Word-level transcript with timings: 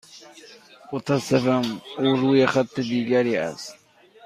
متاسفم، 0.91 1.65
او 1.99 2.15
روی 2.15 2.45
خط 2.45 2.79
دیگری 2.79 3.35
است. 3.37 3.75